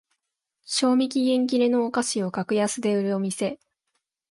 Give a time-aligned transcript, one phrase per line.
[0.65, 3.59] 賞味期限切れのお菓子を格安で売るお店